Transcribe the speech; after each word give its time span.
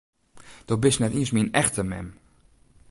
Do 0.67 0.75
bist 0.83 0.99
net 1.01 1.15
iens 1.19 1.31
myn 1.33 1.53
echte 1.61 1.83
mem! 1.89 2.07